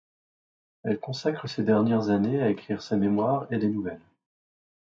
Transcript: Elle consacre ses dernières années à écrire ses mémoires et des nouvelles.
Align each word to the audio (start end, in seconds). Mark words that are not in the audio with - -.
Elle 0.83 0.99
consacre 0.99 1.45
ses 1.47 1.61
dernières 1.61 2.09
années 2.09 2.41
à 2.41 2.49
écrire 2.49 2.81
ses 2.81 2.95
mémoires 2.97 3.45
et 3.51 3.59
des 3.59 3.69
nouvelles. 3.69 4.01